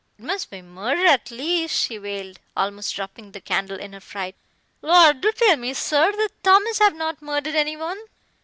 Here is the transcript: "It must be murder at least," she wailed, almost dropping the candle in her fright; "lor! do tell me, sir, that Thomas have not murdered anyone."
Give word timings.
"It 0.17 0.23
must 0.25 0.49
be 0.49 0.63
murder 0.63 1.05
at 1.05 1.29
least," 1.29 1.79
she 1.79 1.99
wailed, 1.99 2.39
almost 2.57 2.95
dropping 2.95 3.33
the 3.33 3.39
candle 3.39 3.79
in 3.79 3.93
her 3.93 3.99
fright; 3.99 4.33
"lor! 4.81 5.13
do 5.13 5.31
tell 5.31 5.57
me, 5.57 5.75
sir, 5.75 6.11
that 6.11 6.31
Thomas 6.41 6.79
have 6.79 6.95
not 6.95 7.21
murdered 7.21 7.53
anyone." 7.53 7.99